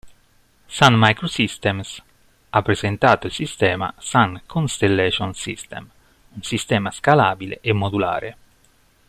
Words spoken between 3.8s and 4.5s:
Sun